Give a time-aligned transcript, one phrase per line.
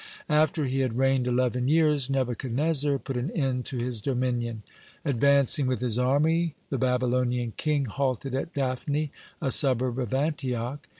[0.25, 4.63] (127) After he had reigned eleven years, Nebuchadnezzar put an end to his dominion.
[5.05, 9.11] Advancing with his army, the Babylonian king halted at Daphne,
[9.43, 10.87] a suburb of Antioch.